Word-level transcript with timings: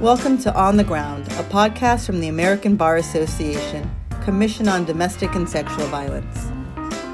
Welcome 0.00 0.38
to 0.42 0.54
On 0.54 0.76
the 0.76 0.84
Ground, 0.84 1.26
a 1.26 1.42
podcast 1.42 2.06
from 2.06 2.20
the 2.20 2.28
American 2.28 2.76
Bar 2.76 2.98
Association, 2.98 3.90
Commission 4.22 4.68
on 4.68 4.84
Domestic 4.84 5.34
and 5.34 5.48
Sexual 5.48 5.88
Violence. 5.88 6.46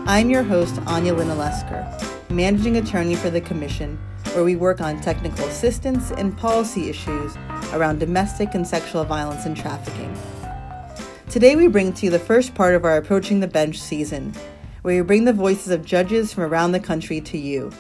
I'm 0.07 0.29
your 0.29 0.43
host, 0.43 0.79
Anya 0.87 1.15
Linalesker, 1.15 2.31
managing 2.31 2.77
attorney 2.77 3.15
for 3.15 3.31
the 3.31 3.41
Commission, 3.41 3.99
where 4.35 4.45
we 4.45 4.55
work 4.55 4.83
on 4.83 5.01
technical 5.01 5.47
assistance 5.47 6.11
and 6.11 6.37
policy 6.37 6.91
issues 6.91 7.35
around 7.73 8.01
domestic 8.01 8.55
and 8.55 8.67
sexual 8.67 9.03
violence 9.05 9.47
and 9.47 9.57
trafficking. 9.57 10.15
Today, 11.31 11.57
we 11.57 11.69
bring 11.69 11.95
to 11.95 12.05
you 12.05 12.11
the 12.11 12.19
first 12.19 12.55
part 12.55 12.75
of 12.75 12.85
our 12.85 12.99
Approaching 12.99 13.41
the 13.41 13.47
Bench 13.47 13.81
season, 13.81 14.35
where 14.83 15.03
we 15.03 15.07
bring 15.07 15.25
the 15.25 15.33
voices 15.33 15.71
of 15.71 15.87
judges 15.87 16.35
from 16.35 16.45
around 16.45 16.73
the 16.73 16.81
country 16.81 17.23
to 17.23 17.39
you. 17.39 17.73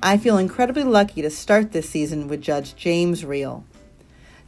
I 0.00 0.16
feel 0.16 0.38
incredibly 0.38 0.84
lucky 0.84 1.22
to 1.22 1.30
start 1.30 1.72
this 1.72 1.90
season 1.90 2.28
with 2.28 2.40
Judge 2.40 2.76
James 2.76 3.24
Reel. 3.24 3.64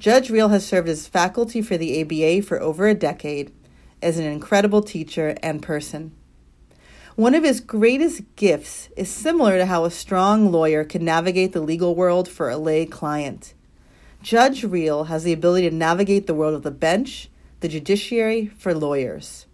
Judge 0.00 0.30
Reel 0.30 0.48
has 0.48 0.66
served 0.66 0.88
as 0.88 1.06
faculty 1.06 1.60
for 1.60 1.76
the 1.76 2.00
ABA 2.00 2.40
for 2.46 2.58
over 2.58 2.88
a 2.88 2.94
decade, 2.94 3.52
as 4.00 4.18
an 4.18 4.24
incredible 4.24 4.80
teacher 4.80 5.36
and 5.42 5.60
person. 5.62 6.12
One 7.16 7.34
of 7.34 7.44
his 7.44 7.60
greatest 7.60 8.22
gifts 8.34 8.88
is 8.96 9.10
similar 9.10 9.58
to 9.58 9.66
how 9.66 9.84
a 9.84 9.90
strong 9.90 10.50
lawyer 10.50 10.84
can 10.84 11.04
navigate 11.04 11.52
the 11.52 11.60
legal 11.60 11.94
world 11.94 12.28
for 12.30 12.48
a 12.48 12.56
lay 12.56 12.86
client. 12.86 13.52
Judge 14.22 14.64
Reel 14.64 15.04
has 15.04 15.22
the 15.22 15.34
ability 15.34 15.68
to 15.68 15.76
navigate 15.76 16.26
the 16.26 16.34
world 16.34 16.54
of 16.54 16.62
the 16.62 16.70
bench, 16.70 17.28
the 17.60 17.68
judiciary, 17.68 18.46
for 18.46 18.72
lawyers. 18.72 19.44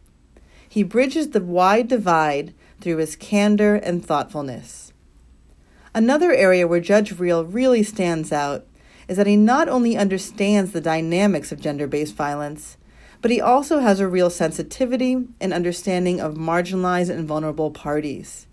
He 0.68 0.84
bridges 0.84 1.30
the 1.30 1.40
wide 1.40 1.88
divide 1.88 2.54
through 2.80 2.98
his 2.98 3.16
candor 3.16 3.74
and 3.74 4.04
thoughtfulness. 4.04 4.92
Another 5.92 6.30
area 6.30 6.68
where 6.68 6.78
Judge 6.78 7.18
Reel 7.18 7.44
really 7.44 7.82
stands 7.82 8.30
out 8.30 8.64
is 9.08 9.16
that 9.16 9.26
he 9.26 9.36
not 9.36 9.68
only 9.68 9.96
understands 9.96 10.72
the 10.72 10.80
dynamics 10.80 11.52
of 11.52 11.60
gender 11.60 11.86
based 11.86 12.14
violence, 12.14 12.76
but 13.22 13.30
he 13.30 13.40
also 13.40 13.78
has 13.80 14.00
a 14.00 14.08
real 14.08 14.30
sensitivity 14.30 15.26
and 15.40 15.52
understanding 15.52 16.20
of 16.20 16.34
marginalized 16.34 17.10
and 17.10 17.26
vulnerable 17.26 17.70
parties, 17.70 18.46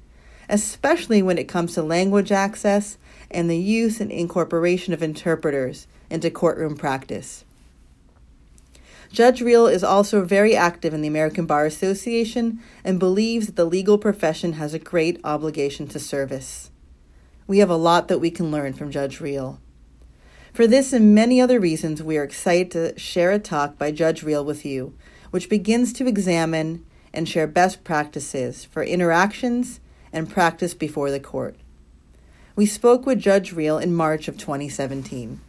especially 0.50 1.22
when 1.22 1.38
it 1.38 1.48
comes 1.48 1.74
to 1.74 1.84
language 1.84 2.32
access 2.32 2.98
and 3.30 3.50
the 3.50 3.58
use 3.58 4.00
and 4.00 4.12
incorporation 4.12 4.94
of 4.94 5.04
interpreters 5.04 5.88
into 6.10 6.30
courtroom 6.30 6.76
practice. 6.76 7.46
Judge 9.12 9.42
Reel 9.42 9.68
is 9.68 9.84
also 9.84 10.24
very 10.24 10.56
active 10.56 10.92
in 10.92 11.02
the 11.02 11.08
American 11.08 11.46
Bar 11.46 11.68
Association 11.68 12.60
and 12.84 13.00
believes 13.00 13.46
that 13.46 13.56
the 13.56 13.66
legal 13.66 14.00
profession 14.00 14.54
has 14.54 14.74
a 14.74 14.80
great 14.80 15.20
obligation 15.24 15.88
to 15.90 16.00
service. 16.00 16.72
We 17.46 17.60
have 17.60 17.70
a 17.70 17.76
lot 17.76 18.08
that 18.08 18.18
we 18.18 18.32
can 18.32 18.50
learn 18.50 18.74
from 18.74 18.90
Judge 18.90 19.22
Reel. 19.22 19.60
For 20.54 20.68
this 20.68 20.94
and 20.94 21.16
many 21.16 21.42
other 21.42 21.60
reasons, 21.60 22.04
we 22.04 22.16
are 22.16 22.24
excited 22.24 22.70
to 22.72 23.00
share 23.00 23.32
a 23.32 23.40
talk 23.40 23.80
by 23.80 23.90
Judge 23.90 24.22
Reel 24.22 24.46
with 24.46 24.64
you, 24.64 24.94
which 25.32 25.50
begins 25.50 25.92
to 25.94 26.06
examine 26.06 26.86
and 27.12 27.28
share 27.28 27.48
best 27.48 27.84
practices 27.84 28.64
for 28.64 28.84
interactions 28.84 29.80
and 30.12 30.30
practice 30.30 30.76
before 30.76 31.10
the 31.10 31.20
court. 31.20 31.56
We 32.56 32.68
spoke 32.68 33.08
with 33.08 33.18
Judge 33.18 33.52
Reel 33.52 33.80
in 33.80 33.96
March 33.96 34.28
of 34.28 34.38
2017. 34.38 35.42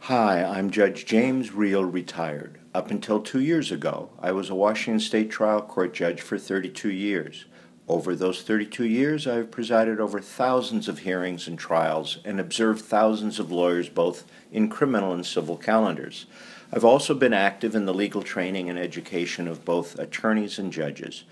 Hi, 0.00 0.44
I'm 0.44 0.70
Judge 0.70 1.06
James 1.06 1.52
Reel, 1.52 1.86
retired. 1.86 2.58
Up 2.74 2.90
until 2.90 3.22
two 3.22 3.40
years 3.40 3.72
ago, 3.72 4.10
I 4.20 4.32
was 4.32 4.50
a 4.50 4.54
Washington 4.54 5.00
State 5.00 5.30
trial 5.30 5.62
court 5.62 5.94
judge 5.94 6.20
for 6.20 6.36
32 6.36 6.90
years. 6.90 7.46
Over 7.88 8.16
those 8.16 8.42
32 8.42 8.84
years, 8.84 9.28
I 9.28 9.36
have 9.36 9.52
presided 9.52 10.00
over 10.00 10.18
thousands 10.20 10.88
of 10.88 11.00
hearings 11.00 11.46
and 11.46 11.56
trials 11.56 12.18
and 12.24 12.40
observed 12.40 12.80
thousands 12.80 13.38
of 13.38 13.52
lawyers 13.52 13.88
both 13.88 14.24
in 14.50 14.68
criminal 14.68 15.12
and 15.12 15.24
civil 15.24 15.56
calendars. 15.56 16.26
I've 16.72 16.84
also 16.84 17.14
been 17.14 17.32
active 17.32 17.76
in 17.76 17.86
the 17.86 17.94
legal 17.94 18.22
training 18.22 18.68
and 18.68 18.76
education 18.76 19.46
of 19.46 19.64
both 19.64 19.96
attorneys 20.00 20.58
and 20.58 20.72
judges. 20.72 21.22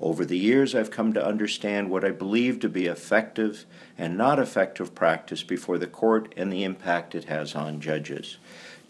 Over 0.00 0.24
the 0.24 0.38
years, 0.38 0.74
I've 0.74 0.90
come 0.90 1.12
to 1.12 1.24
understand 1.24 1.90
what 1.90 2.04
I 2.04 2.10
believe 2.10 2.58
to 2.60 2.68
be 2.68 2.86
effective 2.86 3.64
and 3.96 4.18
not 4.18 4.40
effective 4.40 4.94
practice 4.96 5.44
before 5.44 5.78
the 5.78 5.86
court 5.86 6.32
and 6.36 6.52
the 6.52 6.64
impact 6.64 7.14
it 7.14 7.24
has 7.24 7.54
on 7.54 7.80
judges. 7.80 8.38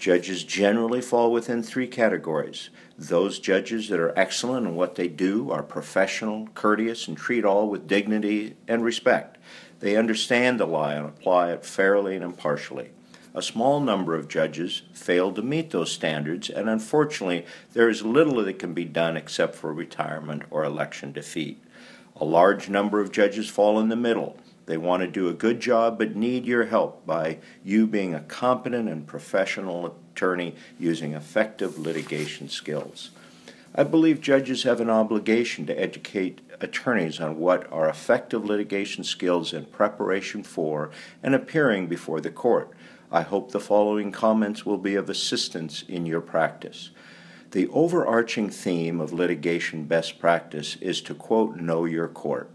Judges 0.00 0.44
generally 0.44 1.03
fall 1.03 1.31
within 1.31 1.62
three 1.62 1.87
categories. 1.87 2.71
Those 2.97 3.38
judges 3.38 3.91
that 3.91 4.00
are 4.00 4.19
excellent 4.19 4.66
in 4.66 4.75
what 4.75 4.94
they 4.94 5.09
do, 5.09 5.50
are 5.50 5.62
professional, 5.62 6.49
courteous, 6.55 7.06
and 7.06 7.19
treat 7.19 7.44
all 7.44 7.69
with 7.69 7.87
dignity 7.87 8.56
and 8.66 8.83
respect. 8.83 9.37
They 9.81 9.99
understand 9.99 10.59
the 10.59 10.65
law 10.65 10.89
and 10.89 11.05
apply 11.05 11.53
it 11.53 11.66
fairly 11.66 12.15
and 12.15 12.25
impartially. 12.25 12.93
A 13.34 13.43
small 13.43 13.78
number 13.78 14.15
of 14.15 14.27
judges 14.27 14.81
fail 14.94 15.33
to 15.33 15.43
meet 15.43 15.69
those 15.69 15.93
standards, 15.93 16.49
and 16.49 16.71
unfortunately, 16.71 17.44
there 17.75 17.91
is 17.91 18.03
little 18.03 18.43
that 18.43 18.59
can 18.59 18.72
be 18.72 18.87
done 18.87 19.19
except 19.19 19.55
for 19.55 19.71
retirement 19.71 20.44
or 20.50 20.65
election 20.65 21.12
defeat. 21.12 21.62
A 22.16 22.25
large 22.25 22.71
number 22.71 23.00
of 23.00 23.12
judges 23.12 23.50
fall 23.50 23.78
in 23.78 23.91
the 23.91 23.97
middle. 23.97 24.39
They 24.71 24.77
want 24.77 25.03
to 25.03 25.09
do 25.09 25.29
a 25.29 25.35
good 25.35 25.59
job 25.59 25.99
but 25.99 26.15
need 26.15 26.47
your 26.47 26.67
help 26.67 27.05
by 27.05 27.39
you 27.65 27.89
being 27.89 28.15
a 28.15 28.21
competent 28.21 28.89
and 28.89 29.05
professional 29.05 29.97
attorney 30.15 30.55
using 30.79 31.13
effective 31.13 31.77
litigation 31.77 32.49
skills. 32.49 33.11
I 33.75 33.83
believe 33.83 34.21
judges 34.21 34.63
have 34.63 34.81
an 34.81 34.89
obligation 34.89 35.67
to 35.67 35.77
educate 35.77 36.41
attorneys 36.61 37.19
on 37.19 37.37
what 37.37 37.67
are 37.73 37.89
effective 37.89 38.45
litigation 38.45 39.03
skills 39.03 39.53
in 39.53 39.65
preparation 39.65 40.45
for 40.45 40.93
and 41.21 41.35
appearing 41.35 41.89
before 41.89 42.21
the 42.21 42.31
court. 42.31 42.71
I 43.11 43.23
hope 43.23 43.51
the 43.51 43.59
following 43.59 44.13
comments 44.13 44.65
will 44.65 44.79
be 44.79 44.95
of 44.95 45.11
assistance 45.11 45.83
in 45.89 46.07
your 46.07 46.21
practice. 46.21 46.91
The 47.51 47.67
overarching 47.71 48.51
theme 48.51 49.01
of 49.01 49.13
litigation 49.13 49.87
best 49.87 50.21
practice 50.21 50.77
is 50.77 51.01
to 51.03 51.15
quote, 51.17 51.57
know 51.57 51.87
your 51.87 52.07
court. 52.07 52.49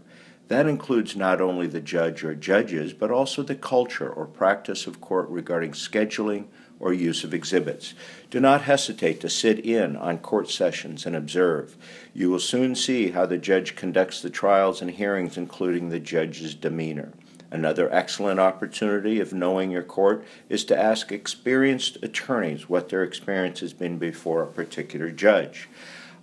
That 0.48 0.66
includes 0.66 1.16
not 1.16 1.40
only 1.40 1.66
the 1.66 1.80
judge 1.80 2.22
or 2.22 2.34
judges, 2.34 2.92
but 2.92 3.10
also 3.10 3.42
the 3.42 3.56
culture 3.56 4.08
or 4.08 4.26
practice 4.26 4.86
of 4.86 5.00
court 5.00 5.28
regarding 5.28 5.72
scheduling 5.72 6.46
or 6.78 6.92
use 6.92 7.24
of 7.24 7.34
exhibits. 7.34 7.94
Do 8.30 8.38
not 8.38 8.62
hesitate 8.62 9.20
to 9.22 9.28
sit 9.28 9.58
in 9.64 9.96
on 9.96 10.18
court 10.18 10.48
sessions 10.48 11.04
and 11.04 11.16
observe. 11.16 11.76
You 12.14 12.30
will 12.30 12.38
soon 12.38 12.74
see 12.74 13.10
how 13.10 13.26
the 13.26 13.38
judge 13.38 13.74
conducts 13.74 14.20
the 14.20 14.30
trials 14.30 14.80
and 14.80 14.90
hearings, 14.90 15.36
including 15.36 15.88
the 15.88 16.00
judge's 16.00 16.54
demeanor. 16.54 17.12
Another 17.50 17.92
excellent 17.92 18.40
opportunity 18.40 19.20
of 19.20 19.32
knowing 19.32 19.70
your 19.70 19.82
court 19.82 20.24
is 20.48 20.64
to 20.66 20.78
ask 20.78 21.10
experienced 21.10 21.96
attorneys 22.02 22.68
what 22.68 22.88
their 22.88 23.02
experience 23.02 23.60
has 23.60 23.72
been 23.72 23.98
before 23.98 24.42
a 24.42 24.48
particular 24.48 25.10
judge. 25.10 25.68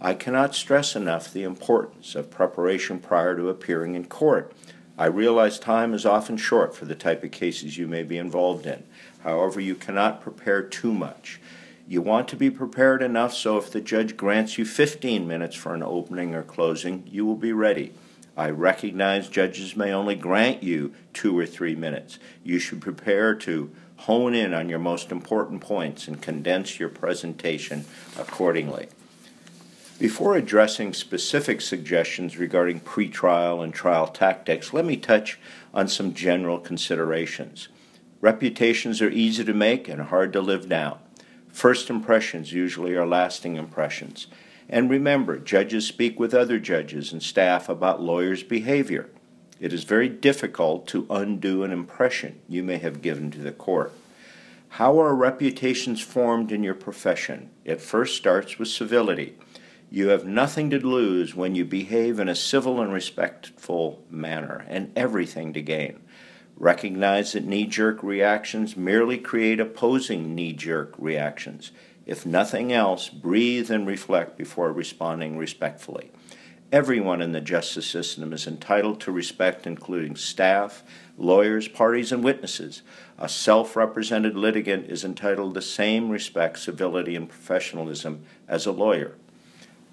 I 0.06 0.16
cannot 0.16 0.54
stress 0.54 0.98
enough 0.98 1.32
the 1.32 1.44
importance 1.44 2.14
of 2.14 2.30
preparation 2.30 3.00
prior 3.00 3.38
to 3.38 3.48
appearing 3.48 3.96
in 3.96 4.04
court. 4.04 4.52
I 4.98 5.06
realize 5.06 5.58
time 5.58 5.94
is 5.94 6.06
often 6.06 6.36
short 6.36 6.76
for 6.76 6.84
the 6.84 6.94
type 6.94 7.24
of 7.24 7.32
cases 7.32 7.78
you 7.78 7.88
may 7.88 8.04
be 8.04 8.18
involved 8.18 8.66
in. 8.66 8.84
However, 9.24 9.62
you 9.62 9.76
cannot 9.76 10.20
prepare 10.20 10.62
too 10.62 10.94
much. 10.94 11.40
You 11.88 12.02
want 12.02 12.28
to 12.28 12.36
be 12.36 12.50
prepared 12.50 13.02
enough 13.02 13.34
so 13.34 13.58
if 13.58 13.72
the 13.72 13.80
judge 13.80 14.18
grants 14.18 14.58
you 14.58 14.66
15 14.66 15.26
minutes 15.26 15.56
for 15.56 15.74
an 15.74 15.82
opening 15.82 16.36
or 16.36 16.44
closing, 16.44 17.08
you 17.10 17.26
will 17.26 17.38
be 17.38 17.54
ready. 17.54 17.94
I 18.36 18.50
recognize 18.50 19.30
judges 19.30 19.78
may 19.78 19.94
only 19.94 20.16
grant 20.16 20.64
you 20.64 20.94
two 21.14 21.38
or 21.40 21.46
three 21.46 21.76
minutes. 21.76 22.20
You 22.44 22.60
should 22.60 22.82
prepare 22.82 23.36
to 23.36 23.72
hone 23.96 24.34
in 24.34 24.54
on 24.54 24.68
your 24.68 24.80
most 24.80 25.14
important 25.14 25.62
points 25.62 26.10
and 26.10 26.22
condense 26.22 26.78
your 26.78 26.90
presentation 26.90 27.86
accordingly. 28.20 28.90
Before 30.00 30.36
addressing 30.36 30.94
specific 30.94 31.62
suggestions 31.62 32.38
regarding 32.38 32.80
pretrial 32.80 33.64
and 33.64 33.72
trial 33.72 34.08
tactics, 34.08 34.74
let 34.74 34.86
me 34.86 34.98
touch 34.98 35.40
on 35.74 35.88
some 35.88 36.16
general 36.16 36.60
considerations. 36.60 37.68
Reputations 38.20 39.02
are 39.02 39.10
easy 39.10 39.44
to 39.44 39.54
make 39.54 39.88
and 39.88 40.02
hard 40.02 40.34
to 40.34 40.42
live 40.42 40.68
down. 40.68 40.98
First 41.48 41.92
impressions 41.92 42.52
usually 42.52 42.96
are 42.96 43.06
lasting 43.06 43.56
impressions. 43.56 44.28
And 44.68 44.90
remember, 44.90 45.38
judges 45.38 45.86
speak 45.86 46.20
with 46.20 46.34
other 46.34 46.58
judges 46.58 47.14
and 47.14 47.22
staff 47.22 47.70
about 47.70 48.02
lawyers' 48.02 48.42
behavior. 48.42 49.12
It 49.60 49.72
is 49.72 49.84
very 49.84 50.10
difficult 50.10 50.88
to 50.88 51.06
undo 51.12 51.64
an 51.64 51.72
impression 51.72 52.42
you 52.50 52.64
may 52.64 52.78
have 52.78 53.04
given 53.04 53.30
to 53.32 53.40
the 53.40 53.52
court. 53.52 53.94
How 54.70 55.00
are 55.00 55.14
reputations 55.14 56.02
formed 56.02 56.52
in 56.52 56.64
your 56.64 56.74
profession? 56.74 57.52
It 57.64 57.80
first 57.80 58.18
starts 58.18 58.58
with 58.58 58.70
civility. 58.70 59.36
You 59.96 60.08
have 60.08 60.26
nothing 60.26 60.72
to 60.72 60.80
lose 60.80 61.36
when 61.36 61.54
you 61.54 61.66
behave 61.66 62.20
in 62.20 62.28
a 62.28 62.34
civil 62.34 62.82
and 62.82 62.92
respectful 62.92 64.04
manner, 64.10 64.66
and 64.68 64.92
everything 64.96 65.54
to 65.54 65.62
gain. 65.62 66.02
Recognize 66.56 67.34
that 67.34 67.46
knee 67.46 67.68
jerk 67.68 68.02
reactions 68.02 68.76
merely 68.76 69.20
create 69.20 69.60
opposing 69.60 70.34
knee 70.34 70.54
jerk 70.54 70.96
reactions. 70.98 71.72
If 72.08 72.26
nothing 72.26 72.74
else, 72.74 73.08
breathe 73.08 73.70
and 73.70 73.86
reflect 73.86 74.36
before 74.36 74.74
responding 74.74 75.38
respectfully. 75.38 76.10
Everyone 76.72 77.22
in 77.22 77.32
the 77.32 77.40
justice 77.40 77.86
system 77.86 78.34
is 78.34 78.48
entitled 78.48 79.00
to 79.02 79.12
respect, 79.12 79.68
including 79.68 80.16
staff, 80.16 80.82
lawyers, 81.20 81.68
parties, 81.68 82.12
and 82.12 82.24
witnesses. 82.24 82.82
A 83.20 83.30
self 83.30 83.76
represented 83.76 84.36
litigant 84.36 84.90
is 84.90 85.06
entitled 85.06 85.54
the 85.54 85.62
same 85.62 86.10
respect, 86.10 86.58
civility, 86.58 87.16
and 87.16 87.30
professionalism 87.30 88.26
as 88.48 88.66
a 88.66 88.72
lawyer. 88.72 89.18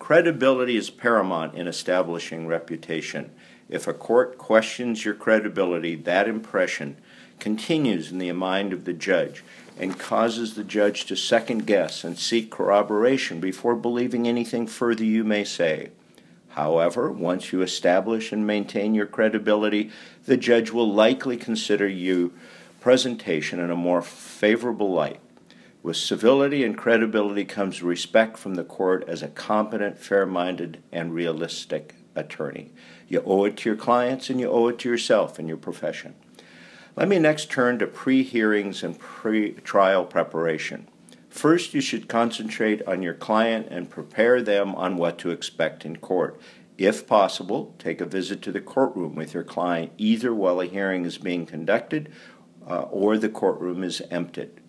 Credibility 0.01 0.77
is 0.77 0.91
paramount 0.91 1.55
in 1.55 1.69
establishing 1.69 2.47
reputation. 2.49 3.31
If 3.69 3.87
a 3.87 3.93
court 3.93 4.39
questions 4.39 5.05
your 5.05 5.15
credibility, 5.15 5.95
that 5.95 6.27
impression 6.27 6.97
continues 7.39 8.11
in 8.11 8.19
the 8.19 8.33
mind 8.33 8.73
of 8.73 8.87
the 8.87 8.95
judge 8.95 9.45
and 9.79 9.99
causes 9.99 10.55
the 10.55 10.65
judge 10.65 11.05
to 11.05 11.17
second 11.17 11.67
guess 11.67 12.03
and 12.03 12.19
seek 12.19 12.51
corroboration 12.51 13.41
before 13.41 13.77
believing 13.77 14.27
anything 14.27 14.67
further 14.67 15.05
you 15.05 15.23
may 15.23 15.45
say. 15.45 15.91
However, 16.49 17.13
once 17.13 17.53
you 17.53 17.63
establish 17.63 18.33
and 18.33 18.45
maintain 18.45 18.95
your 18.95 19.07
credibility, 19.07 19.91
the 20.25 20.39
judge 20.39 20.73
will 20.73 20.93
likely 20.93 21.37
consider 21.37 21.87
your 21.87 22.31
presentation 22.81 23.61
in 23.61 23.71
a 23.71 23.77
more 23.77 24.03
favorable 24.03 24.93
light. 24.93 25.21
With 25.83 25.97
civility 25.97 26.63
and 26.63 26.77
credibility 26.77 27.47
comes 27.47 27.83
respect 27.83 28.37
from 28.37 28.55
the 28.55 28.65
court 28.65 29.03
as 29.09 29.23
a 29.23 29.29
competent, 29.29 29.99
fair 29.99 30.27
minded, 30.27 30.83
and 30.93 31.15
realistic 31.15 31.95
attorney. 32.15 32.73
You 33.09 33.23
owe 33.25 33.45
it 33.45 33.57
to 33.59 33.71
your 33.71 33.79
clients 33.79 34.29
and 34.29 34.39
you 34.39 34.51
owe 34.51 34.69
it 34.69 34.79
to 34.81 34.91
yourself 34.91 35.39
and 35.39 35.49
your 35.49 35.57
profession. 35.57 36.15
Let 36.97 37.09
me 37.09 37.19
next 37.19 37.51
turn 37.51 37.79
to 37.79 37.87
pre 37.87 38.23
hearings 38.23 38.83
and 38.83 38.99
pre 38.99 39.53
trial 39.53 40.05
preparation. 40.05 40.87
First, 41.31 41.73
you 41.73 41.81
should 41.81 42.09
concentrate 42.09 42.87
on 42.87 43.03
your 43.03 43.15
client 43.15 43.69
and 43.71 43.89
prepare 43.89 44.43
them 44.43 44.75
on 44.75 44.97
what 44.97 45.17
to 45.19 45.31
expect 45.31 45.87
in 45.87 45.97
court. 45.97 46.39
If 46.77 47.07
possible, 47.07 47.75
take 47.79 48.03
a 48.03 48.07
visit 48.07 48.43
to 48.43 48.53
the 48.53 48.61
courtroom 48.61 49.15
with 49.15 49.33
your 49.33 49.45
client 49.45 49.93
either 49.97 50.35
while 50.35 50.61
a 50.61 50.67
hearing 50.67 51.07
is 51.07 51.17
being 51.17 51.47
conducted 51.47 52.11
uh, 52.69 52.83
or 52.83 53.17
the 53.17 53.29
courtroom 53.31 53.83
is 53.83 54.03
emptied. 54.11 54.60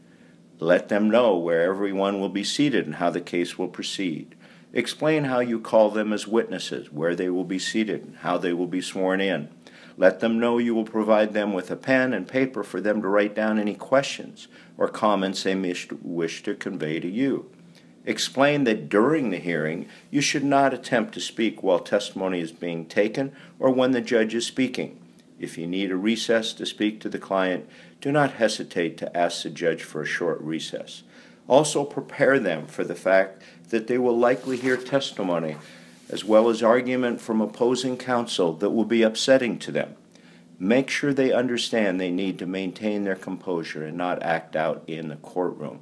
Let 0.63 0.89
them 0.89 1.09
know 1.09 1.35
where 1.37 1.63
everyone 1.63 2.19
will 2.19 2.29
be 2.29 2.43
seated 2.43 2.85
and 2.85 2.95
how 2.97 3.09
the 3.09 3.19
case 3.19 3.57
will 3.57 3.67
proceed. 3.67 4.35
Explain 4.73 5.23
how 5.23 5.39
you 5.39 5.59
call 5.59 5.89
them 5.89 6.13
as 6.13 6.27
witnesses, 6.27 6.91
where 6.91 7.15
they 7.15 7.31
will 7.31 7.43
be 7.43 7.57
seated, 7.57 8.05
and 8.05 8.15
how 8.17 8.37
they 8.37 8.53
will 8.53 8.67
be 8.67 8.79
sworn 8.79 9.21
in. 9.21 9.49
Let 9.97 10.19
them 10.19 10.39
know 10.39 10.59
you 10.59 10.75
will 10.75 10.85
provide 10.85 11.33
them 11.33 11.51
with 11.51 11.71
a 11.71 11.75
pen 11.75 12.13
and 12.13 12.27
paper 12.27 12.61
for 12.61 12.79
them 12.79 13.01
to 13.01 13.07
write 13.07 13.33
down 13.33 13.57
any 13.57 13.73
questions 13.73 14.47
or 14.77 14.87
comments 14.87 15.41
they 15.41 15.55
wish 15.55 16.43
to 16.43 16.53
convey 16.53 16.99
to 16.99 17.09
you. 17.09 17.49
Explain 18.05 18.63
that 18.65 18.87
during 18.87 19.31
the 19.31 19.39
hearing 19.39 19.87
you 20.11 20.21
should 20.21 20.43
not 20.43 20.75
attempt 20.75 21.15
to 21.15 21.19
speak 21.19 21.63
while 21.63 21.79
testimony 21.79 22.39
is 22.39 22.51
being 22.51 22.85
taken 22.85 23.31
or 23.57 23.71
when 23.71 23.93
the 23.93 24.01
judge 24.01 24.35
is 24.35 24.45
speaking. 24.45 25.00
If 25.41 25.57
you 25.57 25.65
need 25.65 25.91
a 25.91 25.95
recess 25.95 26.53
to 26.53 26.67
speak 26.67 27.01
to 27.01 27.09
the 27.09 27.17
client, 27.17 27.67
do 27.99 28.11
not 28.11 28.33
hesitate 28.33 28.95
to 28.97 29.17
ask 29.17 29.41
the 29.41 29.49
judge 29.49 29.81
for 29.81 30.03
a 30.03 30.05
short 30.05 30.39
recess. 30.39 31.01
Also, 31.47 31.83
prepare 31.83 32.39
them 32.39 32.67
for 32.67 32.83
the 32.83 32.95
fact 32.95 33.41
that 33.69 33.87
they 33.87 33.97
will 33.97 34.17
likely 34.17 34.55
hear 34.55 34.77
testimony 34.77 35.57
as 36.09 36.23
well 36.23 36.47
as 36.47 36.61
argument 36.61 37.21
from 37.21 37.41
opposing 37.41 37.97
counsel 37.97 38.53
that 38.53 38.69
will 38.69 38.85
be 38.85 39.01
upsetting 39.01 39.57
to 39.57 39.71
them. 39.71 39.95
Make 40.59 40.91
sure 40.91 41.11
they 41.11 41.33
understand 41.33 41.99
they 41.99 42.11
need 42.11 42.37
to 42.39 42.45
maintain 42.45 43.03
their 43.03 43.15
composure 43.15 43.83
and 43.83 43.97
not 43.97 44.21
act 44.21 44.55
out 44.55 44.83
in 44.85 45.07
the 45.07 45.15
courtroom. 45.15 45.79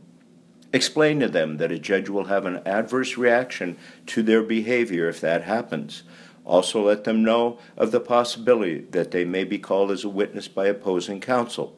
Explain 0.71 1.19
to 1.19 1.27
them 1.27 1.57
that 1.57 1.71
a 1.71 1.79
judge 1.79 2.07
will 2.07 2.25
have 2.25 2.45
an 2.45 2.61
adverse 2.65 3.17
reaction 3.17 3.77
to 4.05 4.23
their 4.23 4.43
behavior 4.43 5.09
if 5.09 5.19
that 5.19 5.43
happens. 5.43 6.03
Also, 6.49 6.87
let 6.87 7.03
them 7.03 7.23
know 7.23 7.59
of 7.77 7.91
the 7.91 7.99
possibility 7.99 8.79
that 8.89 9.11
they 9.11 9.23
may 9.23 9.43
be 9.43 9.59
called 9.59 9.91
as 9.91 10.03
a 10.03 10.09
witness 10.09 10.47
by 10.47 10.65
opposing 10.65 11.21
counsel. 11.21 11.77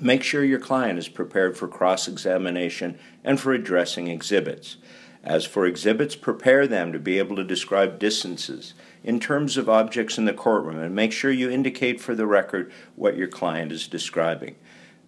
Make 0.00 0.22
sure 0.22 0.44
your 0.44 0.60
client 0.60 0.96
is 0.96 1.08
prepared 1.08 1.58
for 1.58 1.66
cross 1.66 2.06
examination 2.06 3.00
and 3.24 3.40
for 3.40 3.52
addressing 3.52 4.06
exhibits. 4.06 4.76
As 5.24 5.44
for 5.44 5.66
exhibits, 5.66 6.14
prepare 6.14 6.68
them 6.68 6.92
to 6.92 7.00
be 7.00 7.18
able 7.18 7.34
to 7.34 7.42
describe 7.42 7.98
distances 7.98 8.74
in 9.02 9.18
terms 9.18 9.56
of 9.56 9.68
objects 9.68 10.18
in 10.18 10.24
the 10.24 10.32
courtroom 10.32 10.78
and 10.78 10.94
make 10.94 11.10
sure 11.10 11.32
you 11.32 11.50
indicate 11.50 12.00
for 12.00 12.14
the 12.14 12.28
record 12.28 12.70
what 12.94 13.16
your 13.16 13.26
client 13.26 13.72
is 13.72 13.88
describing. 13.88 14.54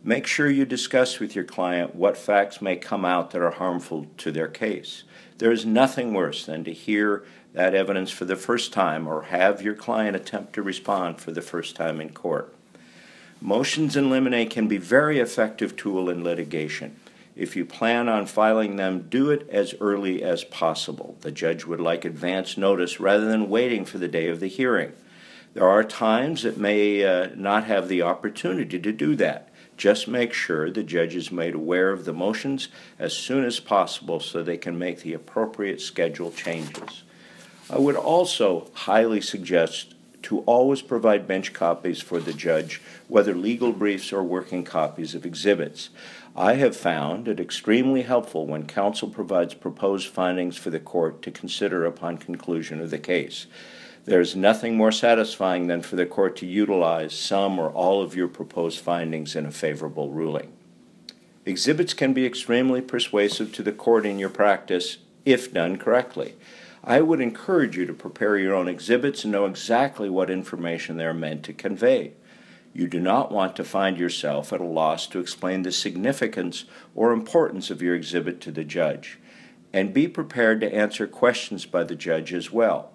Make 0.05 0.27
sure 0.27 0.51
you 0.51 0.65
discuss 0.65 1.21
with 1.21 1.37
your 1.37 1.45
client 1.45 1.95
what 1.95 2.17
facts 2.17 2.61
may 2.61 2.75
come 2.75 3.05
out 3.05 3.31
that 3.31 3.41
are 3.41 3.53
harmful 3.53 4.07
to 4.19 4.33
their 4.33 4.49
case. 4.49 5.05
There 5.39 5.53
is 5.53 5.65
nothing 5.65 6.13
worse 6.13 6.45
than 6.45 6.65
to 6.65 6.73
hear 6.73 7.25
that 7.53 7.75
evidence 7.75 8.11
for 8.11 8.25
the 8.25 8.35
first 8.35 8.73
time 8.73 9.07
or 9.07 9.23
have 9.25 9.63
your 9.63 9.75
client 9.75 10.17
attempt 10.17 10.55
to 10.55 10.63
respond 10.63 11.21
for 11.21 11.31
the 11.31 11.41
first 11.41 11.77
time 11.77 12.01
in 12.01 12.11
court. 12.11 12.53
Motions 13.41 13.97
in 13.97 14.11
limine 14.11 14.49
can 14.49 14.67
be 14.67 14.77
very 14.77 15.21
effective 15.21 15.77
tool 15.77 16.11
in 16.11 16.25
litigation. 16.25 16.97
If 17.37 17.55
you 17.55 17.65
plan 17.65 18.09
on 18.09 18.27
filing 18.27 18.77
them, 18.77 19.07
do 19.09 19.31
it 19.31 19.49
as 19.51 19.73
early 19.81 20.21
as 20.23 20.43
possible. 20.43 21.17
The 21.21 21.31
judge 21.31 21.65
would 21.65 21.81
like 21.81 22.05
advance 22.05 22.57
notice 22.57 22.99
rather 22.99 23.27
than 23.27 23.49
waiting 23.49 23.85
for 23.85 23.99
the 23.99 24.09
day 24.09 24.27
of 24.29 24.41
the 24.41 24.49
hearing. 24.49 24.95
There 25.55 25.69
are 25.69 25.85
times 25.85 26.43
that 26.43 26.57
may 26.57 27.05
uh, 27.05 27.29
not 27.37 27.65
have 27.65 27.89
the 27.89 28.03
opportunity 28.03 28.81
to 28.81 28.93
do 28.93 29.15
that. 29.17 29.52
Just 29.77 30.07
make 30.07 30.33
sure 30.33 30.71
the 30.71 30.83
judge 30.83 31.15
is 31.15 31.33
made 31.33 31.55
aware 31.55 31.91
of 31.91 32.05
the 32.05 32.13
motions 32.13 32.69
as 32.99 33.13
soon 33.13 33.45
as 33.45 33.61
possible 33.61 34.21
so 34.21 34.43
they 34.43 34.57
can 34.57 34.79
make 34.79 35.01
the 35.01 35.15
appropriate 35.15 35.81
schedule 35.81 36.31
changes. 36.31 37.03
I 37.71 37.79
would 37.79 37.97
also 37.97 38.71
highly 38.75 39.21
suggest 39.21 39.95
to 40.23 40.41
always 40.41 40.83
provide 40.83 41.27
bench 41.27 41.53
copies 41.53 42.01
for 42.01 42.21
the 42.21 42.33
judge, 42.33 42.81
whether 43.09 43.35
legal 43.35 43.73
briefs 43.73 44.13
or 44.13 44.23
working 44.23 44.65
copies 44.65 45.15
of 45.15 45.27
exhibits. 45.27 45.91
I 46.37 46.55
have 46.55 46.77
found 46.77 47.29
it 47.29 47.41
extremely 47.41 48.03
helpful 48.03 48.47
when 48.47 48.67
counsel 48.67 49.09
provides 49.09 49.55
proposed 49.55 50.09
findings 50.09 50.57
for 50.57 50.71
the 50.71 50.81
court 50.81 51.23
to 51.23 51.31
consider 51.31 51.85
upon 51.85 52.19
conclusion 52.19 52.81
of 52.81 52.91
the 52.91 52.99
case. 52.99 53.47
There 54.05 54.21
is 54.21 54.35
nothing 54.35 54.77
more 54.77 54.91
satisfying 54.91 55.69
than 55.69 55.81
for 55.83 55.95
the 55.95 56.07
court 56.07 56.35
to 56.37 56.47
utilize 56.47 57.15
some 57.15 57.59
or 57.59 57.71
all 57.71 58.03
of 58.03 58.17
your 58.17 58.27
proposed 58.27 58.81
findings 58.81 59.37
in 59.37 59.47
a 59.47 59.53
favorable 59.53 60.11
ruling. 60.11 60.53
Exhibits 61.47 61.95
can 61.95 62.13
be 62.13 62.27
extremely 62.27 62.81
persuasive 62.81 63.53
to 63.53 63.63
the 63.63 63.73
court 63.73 64.05
in 64.05 64.19
your 64.19 64.29
practice 64.29 64.99
if 65.25 65.53
done 65.53 65.77
correctly. 65.77 66.35
I 66.83 67.01
would 67.01 67.21
encourage 67.21 67.77
you 67.77 67.87
to 67.87 67.93
prepare 67.93 68.37
your 68.37 68.55
own 68.55 68.67
exhibits 68.67 69.23
and 69.23 69.33
know 69.33 69.47
exactly 69.47 70.11
what 70.11 70.31
information 70.31 70.97
they 70.97 71.07
are 71.07 71.15
meant 71.15 71.45
to 71.45 71.53
convey. 71.53 72.13
You 72.75 72.89
do 72.89 72.99
not 72.99 73.31
want 73.31 73.55
to 73.57 73.65
find 73.65 73.99
yourself 73.99 74.53
at 74.53 74.61
a 74.61 74.65
loss 74.65 75.07
to 75.09 75.21
explain 75.21 75.63
the 75.63 75.71
significance 75.71 76.65
or 76.97 77.13
importance 77.13 77.71
of 77.71 77.83
your 77.83 77.95
exhibit 77.95 78.41
to 78.41 78.51
the 78.51 78.65
judge. 78.65 79.19
And 79.73 79.95
be 79.95 80.09
prepared 80.09 80.61
to 80.61 80.75
answer 80.75 81.07
questions 81.07 81.67
by 81.67 81.85
the 81.85 81.95
judge 81.95 82.33
as 82.33 82.51
well. 82.51 82.93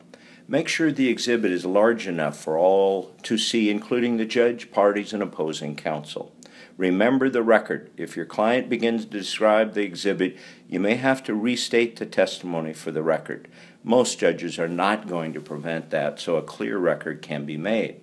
Make 0.49 0.69
sure 0.69 0.91
the 0.91 1.09
exhibit 1.09 1.51
is 1.51 1.65
large 1.65 2.07
enough 2.07 2.39
for 2.39 2.57
all 2.57 3.13
to 3.23 3.37
see, 3.37 3.69
including 3.69 4.15
the 4.15 4.25
judge, 4.25 4.71
parties, 4.71 5.11
and 5.11 5.21
opposing 5.21 5.75
counsel. 5.75 6.33
Remember 6.77 7.29
the 7.29 7.43
record. 7.43 7.91
If 7.97 8.15
your 8.15 8.25
client 8.25 8.69
begins 8.69 9.03
to 9.03 9.11
describe 9.11 9.73
the 9.73 9.83
exhibit, 9.83 10.37
you 10.69 10.79
may 10.79 10.95
have 10.95 11.21
to 11.23 11.33
restate 11.33 11.97
the 11.97 12.05
testimony 12.05 12.71
for 12.71 12.91
the 12.91 13.03
record. 13.03 13.49
Most 13.83 14.19
judges 14.19 14.57
are 14.57 14.69
not 14.69 15.07
going 15.07 15.33
to 15.33 15.41
prevent 15.41 15.89
that, 15.89 16.19
so 16.19 16.37
a 16.37 16.41
clear 16.41 16.77
record 16.77 17.21
can 17.21 17.45
be 17.45 17.57
made 17.57 17.99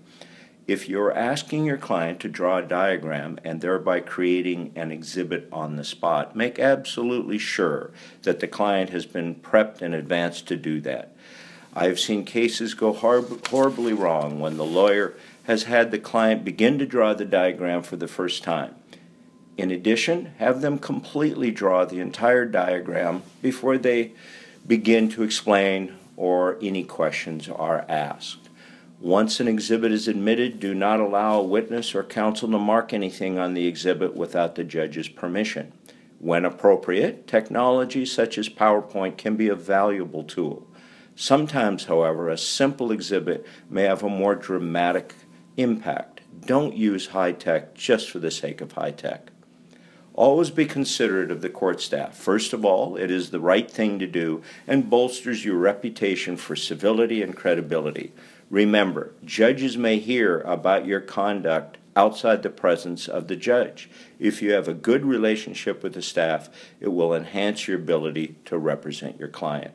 if 0.67 0.89
you're 0.89 1.13
asking 1.13 1.65
your 1.65 1.77
client 1.77 2.21
to 2.21 2.29
draw 2.29 2.59
a 2.59 2.63
diagram 2.63 3.39
and 3.45 3.61
thereby 3.61 4.01
creating 4.01 4.73
an 4.75 4.91
exhibit 4.91 5.47
on 5.53 5.77
the 5.77 5.85
spot, 5.85 6.35
make 6.35 6.59
absolutely 6.59 7.39
sure 7.39 7.93
that 8.23 8.41
the 8.41 8.49
client 8.49 8.91
has 8.91 9.05
been 9.05 9.35
prepped 9.35 9.83
in 9.83 9.93
advance 9.93 10.41
to 10.41 10.57
do 10.57 10.81
that. 10.81 11.15
I've 11.77 11.99
seen 11.99 12.25
cases 12.25 12.73
go 12.75 12.93
horribly 12.93 13.93
wrong 13.93 14.39
when 14.39 14.57
the 14.57 14.65
lawyer 14.65 15.15
has 15.45 15.65
had 15.65 15.91
the 15.91 15.99
client 15.99 16.45
begin 16.45 16.79
to 16.79 16.87
draw 16.87 17.15
the 17.15 17.25
diagram 17.25 17.83
for 17.83 17.97
the 17.97 18.07
first 18.07 18.45
time. 18.45 18.77
In 19.57 19.71
addition, 19.71 20.35
have 20.39 20.61
them 20.61 20.79
completely 20.79 21.51
draw 21.51 21.85
the 21.85 22.01
entire 22.01 22.45
diagram 22.45 23.23
before 23.43 23.77
they 23.77 24.13
begin 24.67 25.09
to 25.11 25.23
explain 25.23 25.97
or 26.17 26.59
any 26.63 26.85
questions 26.85 27.49
are 27.49 27.85
asked. 27.89 28.49
Once 29.01 29.41
an 29.41 29.49
exhibit 29.49 29.93
is 29.93 30.09
admitted, 30.09 30.61
do 30.61 30.75
not 30.75 31.01
allow 31.01 31.39
a 31.39 31.43
witness 31.43 31.95
or 31.95 32.03
counsel 32.03 32.51
to 32.51 32.59
mark 32.59 32.93
anything 32.93 33.39
on 33.39 33.53
the 33.53 33.67
exhibit 33.67 34.15
without 34.15 34.55
the 34.55 34.65
judge's 34.65 35.09
permission. 35.09 35.73
When 36.21 36.45
appropriate, 36.45 37.27
technology 37.27 38.07
such 38.07 38.39
as 38.39 38.49
PowerPoint 38.49 39.19
can 39.19 39.37
be 39.37 39.49
a 39.49 39.55
valuable 39.55 40.23
tool. 40.23 40.67
Sometimes, 41.17 41.85
however, 41.85 42.29
a 42.29 42.37
simple 42.37 42.91
exhibit 42.91 43.47
may 43.71 43.83
have 43.83 44.03
a 44.03 44.09
more 44.09 44.35
dramatic 44.35 45.15
impact. 45.57 46.21
Don't 46.45 46.77
use 46.77 47.09
high 47.09 47.33
tech 47.33 47.75
just 47.75 48.11
for 48.11 48.19
the 48.19 48.31
sake 48.31 48.61
of 48.61 48.73
high 48.73 48.91
tech. 48.91 49.31
Always 50.13 50.51
be 50.51 50.67
considerate 50.67 51.31
of 51.31 51.41
the 51.41 51.49
court 51.49 51.81
staff. 51.81 52.17
First 52.17 52.53
of 52.53 52.65
all, 52.65 52.97
it 52.97 53.11
is 53.11 53.31
the 53.31 53.41
right 53.41 53.69
thing 53.69 53.99
to 53.99 54.07
do 54.07 54.43
and 54.67 54.91
bolsters 54.91 55.45
your 55.45 55.57
reputation 55.57 56.37
for 56.37 56.55
civility 56.55 57.23
and 57.23 57.37
credibility. 57.37 58.13
Remember, 58.51 59.13
judges 59.25 59.77
may 59.77 59.99
hear 59.99 60.41
about 60.41 60.87
your 60.87 61.01
conduct 61.01 61.79
outside 61.97 62.43
the 62.43 62.51
presence 62.51 63.09
of 63.09 63.29
the 63.29 63.37
judge. 63.37 63.89
If 64.19 64.43
you 64.43 64.53
have 64.53 64.69
a 64.69 64.75
good 64.75 65.05
relationship 65.05 65.83
with 65.83 65.95
the 65.95 66.03
staff, 66.03 66.49
it 66.81 66.89
will 66.89 67.15
enhance 67.15 67.67
your 67.67 67.79
ability 67.79 68.37
to 68.47 68.59
represent 68.59 69.19
your 69.19 69.29
client. 69.29 69.75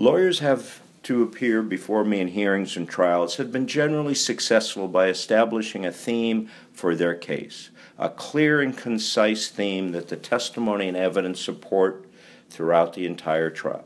Lawyers 0.00 0.38
have 0.38 0.80
to 1.02 1.24
appear 1.24 1.60
before 1.60 2.04
me 2.04 2.20
in 2.20 2.28
hearings 2.28 2.76
and 2.76 2.88
trials 2.88 3.34
have 3.34 3.50
been 3.50 3.66
generally 3.66 4.14
successful 4.14 4.86
by 4.86 5.08
establishing 5.08 5.84
a 5.84 5.90
theme 5.90 6.48
for 6.72 6.94
their 6.94 7.16
case, 7.16 7.70
a 7.98 8.08
clear 8.08 8.60
and 8.60 8.76
concise 8.76 9.48
theme 9.48 9.90
that 9.90 10.06
the 10.06 10.14
testimony 10.14 10.86
and 10.86 10.96
evidence 10.96 11.40
support 11.40 12.06
throughout 12.48 12.92
the 12.92 13.06
entire 13.06 13.50
tri- 13.50 13.80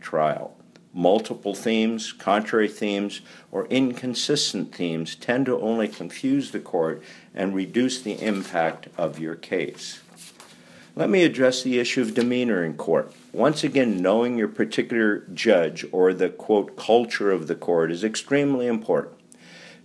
trial. 0.00 0.56
Multiple 0.94 1.54
themes, 1.54 2.14
contrary 2.14 2.68
themes, 2.68 3.20
or 3.52 3.66
inconsistent 3.66 4.74
themes 4.74 5.14
tend 5.16 5.44
to 5.44 5.60
only 5.60 5.86
confuse 5.86 6.50
the 6.50 6.60
court 6.60 7.02
and 7.34 7.54
reduce 7.54 8.00
the 8.00 8.18
impact 8.22 8.88
of 8.96 9.18
your 9.18 9.34
case. 9.34 10.00
Let 10.96 11.10
me 11.10 11.24
address 11.24 11.62
the 11.62 11.78
issue 11.78 12.00
of 12.00 12.14
demeanor 12.14 12.64
in 12.64 12.72
court. 12.78 13.12
Once 13.32 13.62
again, 13.62 14.00
knowing 14.00 14.38
your 14.38 14.48
particular 14.48 15.26
judge 15.34 15.84
or 15.92 16.14
the 16.14 16.30
quote 16.30 16.76
culture 16.76 17.30
of 17.30 17.46
the 17.46 17.54
court 17.54 17.92
is 17.92 18.02
extremely 18.02 18.66
important. 18.66 19.14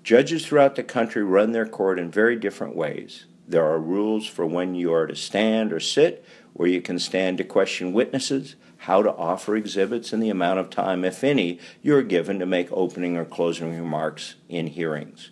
Judges 0.02 0.46
throughout 0.46 0.76
the 0.76 0.84
country 0.84 1.24
run 1.24 1.52
their 1.52 1.66
court 1.66 2.00
in 2.00 2.10
very 2.10 2.38
different 2.38 2.76
ways. 2.76 3.26
There 3.46 3.66
are 3.66 3.80
rules 3.80 4.26
for 4.26 4.46
when 4.46 4.76
you 4.76 4.94
are 4.94 5.08
to 5.08 5.16
stand 5.16 5.74
or 5.74 5.82
sit, 5.82 6.24
where 6.54 6.70
you 6.70 6.82
can 6.82 7.00
stand 7.00 7.38
to 7.38 7.44
question 7.44 7.92
witnesses, 7.92 8.56
how 8.78 9.02
to 9.02 9.14
offer 9.14 9.58
exhibits, 9.58 10.14
and 10.14 10.24
the 10.24 10.30
amount 10.30 10.60
of 10.60 10.70
time, 10.70 11.04
if 11.04 11.24
any, 11.24 11.60
you 11.82 11.96
are 11.96 12.04
given 12.04 12.40
to 12.40 12.46
make 12.46 12.72
opening 12.72 13.18
or 13.18 13.26
closing 13.26 13.78
remarks 13.78 14.36
in 14.48 14.68
hearings. 14.68 15.32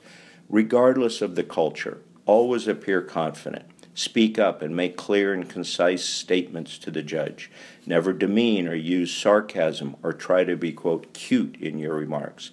Regardless 0.49 1.21
of 1.21 1.35
the 1.35 1.43
culture, 1.43 2.01
always 2.25 2.67
appear 2.67 3.01
confident. 3.01 3.65
Speak 3.93 4.39
up 4.39 4.61
and 4.61 4.75
make 4.75 4.95
clear 4.95 5.33
and 5.33 5.49
concise 5.49 6.03
statements 6.05 6.77
to 6.77 6.91
the 6.91 7.01
judge. 7.01 7.51
Never 7.85 8.13
demean 8.13 8.67
or 8.67 8.75
use 8.75 9.13
sarcasm 9.13 9.97
or 10.01 10.13
try 10.13 10.45
to 10.45 10.55
be, 10.55 10.71
quote, 10.71 11.13
cute 11.13 11.57
in 11.59 11.77
your 11.77 11.95
remarks. 11.95 12.51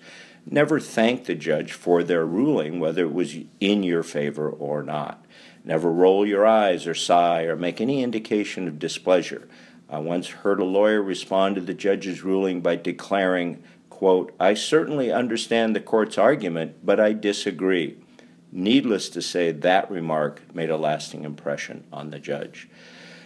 Never 0.50 0.80
thank 0.80 1.24
the 1.26 1.34
judge 1.34 1.72
for 1.72 2.02
their 2.02 2.26
ruling, 2.26 2.80
whether 2.80 3.04
it 3.04 3.12
was 3.12 3.36
in 3.60 3.82
your 3.82 4.02
favor 4.02 4.48
or 4.48 4.82
not. 4.82 5.24
Never 5.64 5.92
roll 5.92 6.26
your 6.26 6.46
eyes 6.46 6.86
or 6.86 6.94
sigh 6.94 7.42
or 7.42 7.54
make 7.54 7.80
any 7.80 8.02
indication 8.02 8.66
of 8.66 8.78
displeasure. 8.78 9.46
I 9.88 9.98
once 9.98 10.28
heard 10.28 10.60
a 10.60 10.64
lawyer 10.64 11.02
respond 11.02 11.54
to 11.54 11.60
the 11.60 11.74
judge's 11.74 12.24
ruling 12.24 12.62
by 12.62 12.76
declaring, 12.76 13.62
quote, 13.90 14.34
I 14.40 14.54
certainly 14.54 15.12
understand 15.12 15.76
the 15.76 15.80
court's 15.80 16.18
argument, 16.18 16.84
but 16.84 16.98
I 16.98 17.12
disagree. 17.12 17.98
Needless 18.50 19.08
to 19.10 19.22
say, 19.22 19.52
that 19.52 19.90
remark 19.90 20.54
made 20.54 20.70
a 20.70 20.76
lasting 20.76 21.24
impression 21.24 21.84
on 21.92 22.10
the 22.10 22.18
judge. 22.18 22.68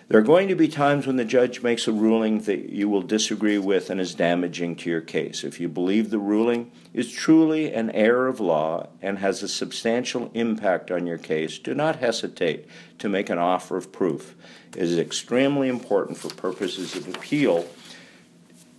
There 0.09 0.21
are 0.21 0.25
going 0.25 0.49
to 0.49 0.55
be 0.55 0.69
times 0.69 1.07
when 1.07 1.17
the 1.17 1.25
judge 1.25 1.63
makes 1.63 1.89
a 1.89 1.93
ruling 1.93 2.41
that 2.41 2.69
you 2.69 2.89
will 2.89 3.03
disagree 3.03 3.57
with 3.57 3.89
and 3.89 3.99
is 3.99 4.15
damaging 4.15 4.77
to 4.77 4.91
your 4.91 5.01
case. 5.01 5.43
If 5.43 5.59
you 5.59 5.69
believe 5.69 6.11
the 6.11 6.19
ruling 6.19 6.71
is 6.93 7.11
truly 7.11 7.73
an 7.73 7.91
error 7.93 8.29
of 8.29 8.41
law 8.41 8.89
and 9.01 9.21
has 9.21 9.43
a 9.43 9.49
substantial 9.49 10.31
impact 10.35 10.91
on 10.91 11.07
your 11.07 11.17
case, 11.17 11.59
do 11.59 11.73
not 11.73 12.01
hesitate 12.01 12.67
to 12.99 13.09
make 13.09 13.31
an 13.31 13.39
offer 13.39 13.79
of 13.79 13.91
proof. 13.91 14.35
It 14.77 14.83
is 14.83 14.99
extremely 14.99 15.69
important 15.69 16.19
for 16.19 16.29
purposes 16.29 16.95
of 16.95 17.09
appeal 17.09 17.67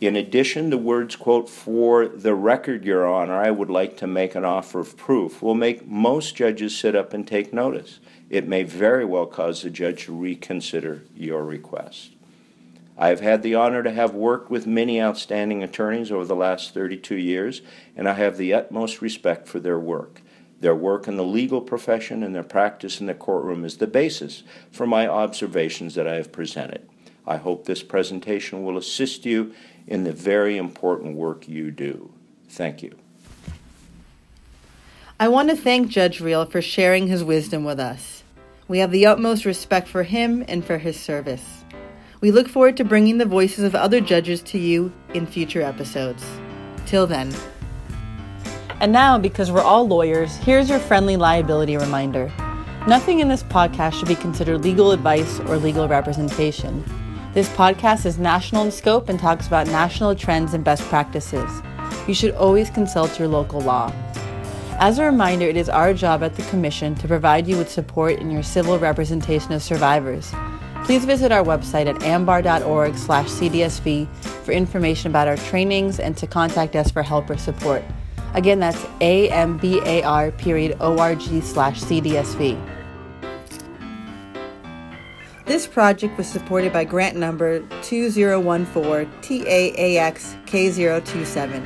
in 0.07 0.15
addition, 0.15 0.69
the 0.69 0.77
words, 0.77 1.15
quote, 1.15 1.49
for 1.49 2.07
the 2.07 2.35
record, 2.35 2.83
Your 2.83 3.07
Honor, 3.07 3.35
I 3.35 3.51
would 3.51 3.69
like 3.69 3.97
to 3.97 4.07
make 4.07 4.35
an 4.35 4.45
offer 4.45 4.79
of 4.79 4.97
proof, 4.97 5.41
will 5.41 5.55
make 5.55 5.87
most 5.87 6.35
judges 6.35 6.77
sit 6.77 6.95
up 6.95 7.13
and 7.13 7.27
take 7.27 7.53
notice. 7.53 7.99
It 8.29 8.47
may 8.47 8.63
very 8.63 9.05
well 9.05 9.25
cause 9.25 9.61
the 9.61 9.69
judge 9.69 10.05
to 10.05 10.15
reconsider 10.15 11.03
your 11.15 11.43
request. 11.45 12.11
I 12.97 13.09
have 13.09 13.21
had 13.21 13.43
the 13.43 13.55
honor 13.55 13.81
to 13.83 13.91
have 13.91 14.13
worked 14.13 14.49
with 14.51 14.67
many 14.67 15.01
outstanding 15.01 15.63
attorneys 15.63 16.11
over 16.11 16.25
the 16.25 16.35
last 16.35 16.73
32 16.73 17.15
years, 17.15 17.61
and 17.95 18.07
I 18.07 18.13
have 18.13 18.37
the 18.37 18.53
utmost 18.53 19.01
respect 19.01 19.47
for 19.47 19.59
their 19.59 19.79
work. 19.79 20.21
Their 20.59 20.75
work 20.75 21.07
in 21.07 21.17
the 21.17 21.23
legal 21.23 21.61
profession 21.61 22.23
and 22.23 22.33
their 22.33 22.43
practice 22.43 22.99
in 22.99 23.07
the 23.07 23.13
courtroom 23.13 23.65
is 23.65 23.77
the 23.77 23.87
basis 23.87 24.43
for 24.71 24.87
my 24.87 25.07
observations 25.07 25.95
that 25.95 26.07
I 26.07 26.15
have 26.15 26.31
presented. 26.31 26.87
I 27.25 27.37
hope 27.37 27.65
this 27.65 27.83
presentation 27.83 28.63
will 28.63 28.77
assist 28.77 29.25
you 29.25 29.53
in 29.87 30.03
the 30.03 30.13
very 30.13 30.57
important 30.57 31.15
work 31.15 31.47
you 31.47 31.71
do. 31.71 32.11
Thank 32.49 32.83
you. 32.83 32.95
I 35.19 35.27
want 35.27 35.49
to 35.49 35.55
thank 35.55 35.87
Judge 35.89 36.19
Reel 36.19 36.45
for 36.45 36.61
sharing 36.61 37.07
his 37.07 37.23
wisdom 37.23 37.63
with 37.63 37.79
us. 37.79 38.23
We 38.67 38.79
have 38.79 38.91
the 38.91 39.05
utmost 39.05 39.45
respect 39.45 39.87
for 39.87 40.03
him 40.03 40.43
and 40.47 40.65
for 40.65 40.77
his 40.77 40.99
service. 40.99 41.63
We 42.19 42.31
look 42.31 42.47
forward 42.47 42.77
to 42.77 42.85
bringing 42.85 43.17
the 43.17 43.25
voices 43.25 43.63
of 43.63 43.75
other 43.75 44.01
judges 44.01 44.41
to 44.43 44.57
you 44.57 44.91
in 45.13 45.25
future 45.25 45.61
episodes. 45.61 46.25
Till 46.85 47.05
then. 47.05 47.33
And 48.79 48.91
now, 48.91 49.17
because 49.17 49.51
we're 49.51 49.61
all 49.61 49.87
lawyers, 49.87 50.35
here's 50.37 50.69
your 50.69 50.79
friendly 50.79 51.15
liability 51.15 51.77
reminder. 51.77 52.31
Nothing 52.87 53.19
in 53.19 53.29
this 53.29 53.43
podcast 53.43 53.93
should 53.93 54.07
be 54.07 54.15
considered 54.15 54.59
legal 54.59 54.91
advice 54.91 55.39
or 55.41 55.57
legal 55.57 55.87
representation. 55.87 56.83
This 57.33 57.49
podcast 57.49 58.05
is 58.05 58.19
national 58.19 58.65
in 58.65 58.71
scope 58.71 59.09
and 59.09 59.19
talks 59.19 59.47
about 59.47 59.65
national 59.65 60.13
trends 60.13 60.53
and 60.53 60.63
best 60.63 60.83
practices. 60.83 61.49
You 62.07 62.13
should 62.13 62.35
always 62.35 62.69
consult 62.69 63.17
your 63.17 63.27
local 63.27 63.59
law. 63.59 63.91
As 64.77 64.99
a 64.99 65.05
reminder, 65.05 65.47
it 65.47 65.57
is 65.57 65.67
our 65.67 65.95
job 65.95 66.21
at 66.21 66.35
the 66.35 66.43
Commission 66.43 66.93
to 66.93 67.07
provide 67.07 67.47
you 67.47 67.57
with 67.57 67.71
support 67.71 68.19
in 68.19 68.29
your 68.29 68.43
civil 68.43 68.77
representation 68.77 69.51
of 69.51 69.63
survivors. 69.63 70.31
Please 70.83 71.05
visit 71.05 71.31
our 71.31 71.43
website 71.43 71.87
at 71.87 72.03
ambar.org 72.03 72.95
slash 72.95 73.29
cdsv 73.29 74.07
for 74.45 74.51
information 74.51 75.09
about 75.09 75.27
our 75.27 75.37
trainings 75.37 75.99
and 75.99 76.15
to 76.17 76.27
contact 76.27 76.75
us 76.75 76.91
for 76.91 77.01
help 77.01 77.31
or 77.31 77.37
support. 77.37 77.83
Again, 78.35 78.59
that's 78.59 78.85
ambar 79.01 80.31
period 80.33 80.79
org 80.79 81.21
slash 81.41 81.81
cdsv. 81.81 82.72
This 85.53 85.67
project 85.67 86.17
was 86.17 86.25
supported 86.25 86.73
by 86.73 86.83
grant 86.83 87.15
number 87.15 87.59
2014 87.83 89.05
TAAX 89.21 90.45
K027, 90.47 91.63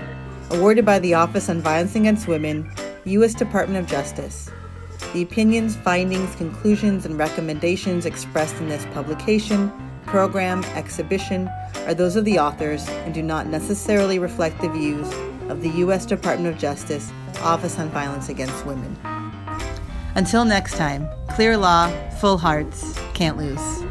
awarded 0.52 0.84
by 0.84 1.00
the 1.00 1.14
Office 1.14 1.48
on 1.48 1.62
Violence 1.62 1.96
Against 1.96 2.28
Women, 2.28 2.70
U.S. 3.06 3.34
Department 3.34 3.82
of 3.82 3.90
Justice. 3.90 4.52
The 5.14 5.22
opinions, 5.22 5.78
findings, 5.78 6.36
conclusions, 6.36 7.06
and 7.06 7.18
recommendations 7.18 8.06
expressed 8.06 8.58
in 8.58 8.68
this 8.68 8.86
publication, 8.88 9.72
program, 10.06 10.66
exhibition 10.76 11.50
are 11.86 11.94
those 11.94 12.18
of 12.18 12.26
the 12.26 12.40
authors 12.40 12.90
and 12.90 13.14
do 13.14 13.24
not 13.24 13.48
necessarily 13.48 14.20
reflect 14.20 14.60
the 14.60 14.68
views 14.68 15.10
of 15.50 15.62
the 15.62 15.70
U.S. 15.86 16.06
Department 16.06 16.54
of 16.54 16.60
Justice 16.60 17.10
Office 17.40 17.80
on 17.80 17.88
Violence 17.92 18.28
Against 18.28 18.66
Women. 18.66 19.17
Until 20.18 20.46
next 20.46 20.74
time, 20.78 21.08
clear 21.30 21.56
law, 21.56 21.92
full 22.20 22.40
hearts, 22.40 23.00
can't 23.14 23.38
lose. 23.38 23.87